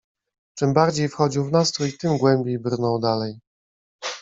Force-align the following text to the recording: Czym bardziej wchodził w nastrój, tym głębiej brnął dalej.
Czym 0.57 0.73
bardziej 0.73 1.09
wchodził 1.09 1.43
w 1.45 1.51
nastrój, 1.51 1.97
tym 1.97 2.17
głębiej 2.17 2.59
brnął 2.59 2.99
dalej. 2.99 3.39